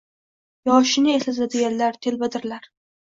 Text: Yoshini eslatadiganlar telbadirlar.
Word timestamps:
Yoshini 0.69 1.13
eslatadiganlar 1.17 2.01
telbadirlar. 2.07 2.67